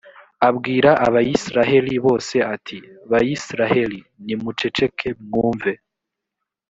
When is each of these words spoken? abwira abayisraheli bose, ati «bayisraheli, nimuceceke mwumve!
abwira 0.47 0.89
abayisraheli 1.07 1.93
bose, 2.05 2.35
ati 2.55 2.77
«bayisraheli, 3.11 3.99
nimuceceke 4.25 5.07
mwumve! 5.23 5.73